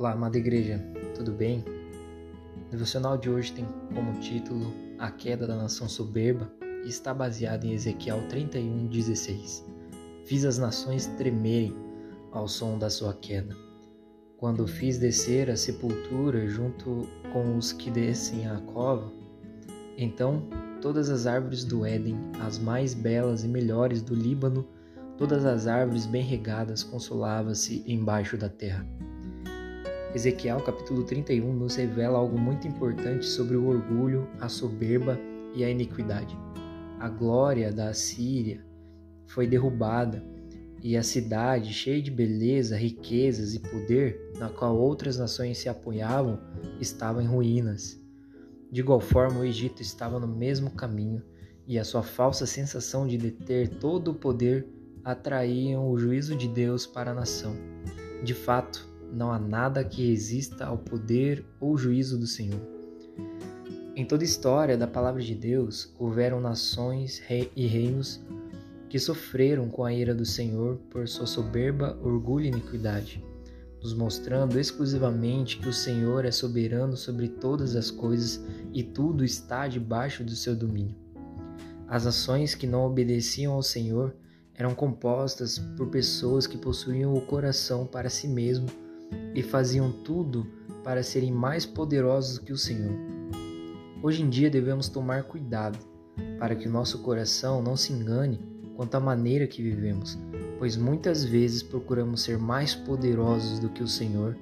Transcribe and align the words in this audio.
Olá, 0.00 0.12
amada 0.12 0.38
igreja, 0.38 0.82
tudo 1.14 1.30
bem? 1.30 1.62
O 2.68 2.70
devocional 2.70 3.18
de 3.18 3.28
hoje 3.28 3.52
tem 3.52 3.68
como 3.94 4.18
título 4.18 4.72
A 4.98 5.10
Queda 5.10 5.46
da 5.46 5.54
Nação 5.54 5.90
Soberba 5.90 6.50
e 6.86 6.88
está 6.88 7.12
baseado 7.12 7.66
em 7.66 7.74
Ezequiel 7.74 8.26
31:16. 8.30 9.62
Fiz 10.24 10.46
as 10.46 10.56
nações 10.56 11.06
tremerem 11.18 11.76
ao 12.32 12.48
som 12.48 12.78
da 12.78 12.88
sua 12.88 13.12
queda. 13.12 13.54
Quando 14.38 14.66
fiz 14.66 14.96
descer 14.96 15.50
a 15.50 15.56
sepultura 15.56 16.46
junto 16.48 17.06
com 17.30 17.58
os 17.58 17.70
que 17.70 17.90
descem 17.90 18.48
à 18.48 18.58
cova, 18.58 19.12
então 19.98 20.48
todas 20.80 21.10
as 21.10 21.26
árvores 21.26 21.62
do 21.62 21.84
Éden, 21.84 22.16
as 22.40 22.58
mais 22.58 22.94
belas 22.94 23.44
e 23.44 23.48
melhores 23.48 24.00
do 24.00 24.14
Líbano, 24.14 24.66
todas 25.18 25.44
as 25.44 25.66
árvores 25.66 26.06
bem 26.06 26.22
regadas 26.22 26.82
consolava-se 26.82 27.84
embaixo 27.86 28.38
da 28.38 28.48
terra. 28.48 28.88
Ezequiel 30.12 30.60
capítulo 30.60 31.04
31 31.04 31.52
nos 31.52 31.76
revela 31.76 32.18
algo 32.18 32.36
muito 32.36 32.66
importante 32.66 33.24
sobre 33.26 33.56
o 33.56 33.68
orgulho, 33.68 34.28
a 34.40 34.48
soberba 34.48 35.16
e 35.54 35.62
a 35.62 35.70
iniquidade. 35.70 36.36
A 36.98 37.08
glória 37.08 37.72
da 37.72 37.90
Assíria 37.90 38.60
foi 39.28 39.46
derrubada 39.46 40.20
e 40.82 40.96
a 40.96 41.02
cidade, 41.04 41.72
cheia 41.72 42.02
de 42.02 42.10
beleza, 42.10 42.76
riquezas 42.76 43.54
e 43.54 43.60
poder, 43.60 44.32
na 44.36 44.48
qual 44.48 44.76
outras 44.76 45.16
nações 45.16 45.58
se 45.58 45.68
apoiavam, 45.68 46.40
estava 46.80 47.22
em 47.22 47.26
ruínas. 47.26 47.96
De 48.72 48.80
igual 48.80 48.98
forma, 48.98 49.40
o 49.40 49.44
Egito 49.44 49.80
estava 49.80 50.18
no 50.18 50.26
mesmo 50.26 50.72
caminho 50.72 51.22
e 51.68 51.78
a 51.78 51.84
sua 51.84 52.02
falsa 52.02 52.46
sensação 52.46 53.06
de 53.06 53.16
deter 53.16 53.68
todo 53.78 54.10
o 54.10 54.14
poder 54.14 54.66
atraíam 55.04 55.88
o 55.88 55.96
juízo 55.96 56.34
de 56.34 56.48
Deus 56.48 56.84
para 56.84 57.12
a 57.12 57.14
nação. 57.14 57.54
De 58.24 58.34
fato, 58.34 58.89
não 59.12 59.32
há 59.32 59.38
nada 59.38 59.84
que 59.84 60.08
resista 60.08 60.66
ao 60.66 60.78
poder 60.78 61.44
ou 61.60 61.76
juízo 61.76 62.18
do 62.18 62.26
Senhor. 62.26 62.60
Em 63.96 64.04
toda 64.04 64.22
a 64.22 64.24
história 64.24 64.78
da 64.78 64.86
palavra 64.86 65.20
de 65.20 65.34
Deus, 65.34 65.92
houveram 65.98 66.40
nações 66.40 67.20
e 67.54 67.66
reinos 67.66 68.20
que 68.88 68.98
sofreram 68.98 69.68
com 69.68 69.84
a 69.84 69.92
ira 69.92 70.14
do 70.14 70.24
Senhor 70.24 70.76
por 70.90 71.06
sua 71.06 71.26
soberba, 71.26 71.98
orgulho 72.02 72.46
e 72.46 72.48
iniquidade, 72.48 73.24
nos 73.82 73.92
mostrando 73.92 74.58
exclusivamente 74.58 75.58
que 75.58 75.68
o 75.68 75.72
Senhor 75.72 76.24
é 76.24 76.30
soberano 76.30 76.96
sobre 76.96 77.28
todas 77.28 77.76
as 77.76 77.90
coisas 77.90 78.42
e 78.72 78.82
tudo 78.82 79.24
está 79.24 79.68
debaixo 79.68 80.24
do 80.24 80.34
seu 80.34 80.56
domínio. 80.56 80.96
As 81.86 82.04
nações 82.04 82.54
que 82.54 82.66
não 82.66 82.86
obedeciam 82.86 83.52
ao 83.52 83.62
Senhor 83.62 84.14
eram 84.54 84.74
compostas 84.74 85.58
por 85.58 85.88
pessoas 85.88 86.46
que 86.46 86.58
possuíam 86.58 87.14
o 87.14 87.20
coração 87.20 87.86
para 87.86 88.10
si 88.10 88.28
mesmo 88.28 88.66
e 89.34 89.42
faziam 89.42 89.90
tudo 89.90 90.46
para 90.82 91.02
serem 91.02 91.32
mais 91.32 91.66
poderosos 91.66 92.38
que 92.38 92.52
o 92.52 92.58
Senhor. 92.58 92.94
Hoje 94.02 94.22
em 94.22 94.30
dia 94.30 94.48
devemos 94.48 94.88
tomar 94.88 95.24
cuidado 95.24 95.78
para 96.38 96.54
que 96.54 96.66
o 96.66 96.70
nosso 96.70 97.02
coração 97.02 97.62
não 97.62 97.76
se 97.76 97.92
engane 97.92 98.40
quanto 98.76 98.94
à 98.94 99.00
maneira 99.00 99.46
que 99.46 99.62
vivemos, 99.62 100.18
pois 100.58 100.76
muitas 100.76 101.24
vezes 101.24 101.62
procuramos 101.62 102.22
ser 102.22 102.38
mais 102.38 102.74
poderosos 102.74 103.58
do 103.58 103.68
que 103.68 103.82
o 103.82 103.88
Senhor, 103.88 104.36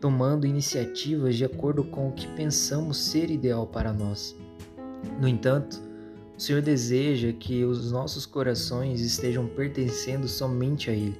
tomando 0.00 0.46
iniciativas 0.46 1.34
de 1.34 1.44
acordo 1.44 1.82
com 1.82 2.08
o 2.08 2.12
que 2.12 2.28
pensamos 2.28 2.98
ser 2.98 3.30
ideal 3.30 3.66
para 3.66 3.92
nós. 3.92 4.36
No 5.20 5.26
entanto, 5.26 5.80
o 6.36 6.40
Senhor 6.40 6.62
deseja 6.62 7.32
que 7.32 7.64
os 7.64 7.90
nossos 7.90 8.24
corações 8.24 9.00
estejam 9.00 9.48
pertencendo 9.48 10.28
somente 10.28 10.88
a 10.88 10.92
Ele, 10.92 11.18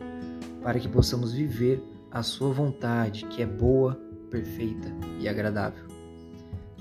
para 0.63 0.79
que 0.79 0.89
possamos 0.89 1.33
viver 1.33 1.83
a 2.11 2.23
sua 2.23 2.51
vontade, 2.53 3.25
que 3.27 3.43
é 3.43 3.47
boa, 3.47 3.95
perfeita 4.31 4.89
e 5.21 5.29
agradável. 5.29 5.87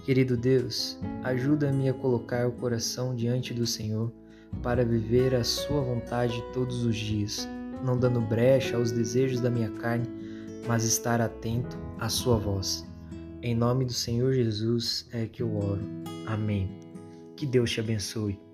Querido 0.06 0.38
Deus, 0.38 0.98
ajuda-me 1.24 1.90
a 1.90 1.94
colocar 1.94 2.48
o 2.48 2.54
coração 2.54 3.14
diante 3.14 3.54
do 3.54 3.66
Senhor 3.66 4.12
para 4.64 4.86
viver 4.86 5.36
a 5.36 5.44
sua 5.44 5.82
vontade 5.82 6.42
todos 6.54 6.86
os 6.86 6.96
dias, 6.96 7.48
não 7.84 7.98
dando 7.98 8.22
brecha 8.22 8.78
aos 8.78 8.92
desejos 8.92 9.42
da 9.42 9.50
minha 9.50 9.70
carne, 9.70 10.08
mas 10.66 10.86
estar 10.86 11.20
atento 11.20 11.78
à 12.00 12.08
sua 12.08 12.38
voz. 12.38 12.88
Em 13.42 13.54
nome 13.54 13.86
do 13.86 13.94
Senhor 13.94 14.34
Jesus 14.34 15.08
é 15.12 15.26
que 15.26 15.44
eu 15.44 15.56
oro. 15.58 15.84
Amém. 16.26 16.70
Que 17.36 17.46
Deus 17.46 17.70
te 17.70 17.80
abençoe. 17.80 18.47